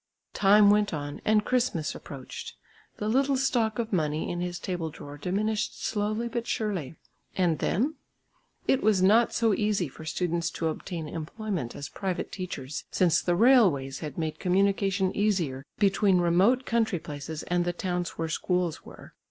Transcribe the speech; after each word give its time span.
Time 0.33 0.71
went 0.71 0.95
on, 0.95 1.21
and 1.25 1.45
Christmas 1.45 1.93
approached. 1.93 2.55
The 2.97 3.07
little 3.07 3.37
stock 3.37 3.77
of 3.77 3.93
money 3.93 4.31
in 4.31 4.41
his 4.41 4.57
table 4.57 4.89
drawer 4.89 5.15
diminished 5.15 5.79
slowly 5.85 6.27
but 6.27 6.47
surely. 6.47 6.95
And 7.37 7.59
then? 7.59 7.93
It 8.67 8.81
was 8.81 9.03
not 9.03 9.31
so 9.31 9.53
easy 9.53 9.87
for 9.87 10.03
students 10.03 10.49
to 10.57 10.69
obtain 10.69 11.07
employment 11.07 11.75
as 11.75 11.87
private 11.87 12.31
teachers 12.31 12.83
since 12.89 13.21
the 13.21 13.35
railways 13.35 13.99
had 13.99 14.17
made 14.17 14.39
communication 14.39 15.15
easier 15.15 15.63
between 15.77 16.17
remote 16.17 16.65
country 16.65 16.97
places 16.97 17.43
and 17.43 17.63
the 17.63 17.71
towns 17.71 18.17
where 18.17 18.27
schools 18.27 18.83
were. 18.83 19.13